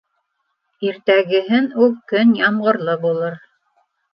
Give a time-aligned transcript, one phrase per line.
[0.87, 3.41] Иртәгеһен үк көн ямғырлы булыр.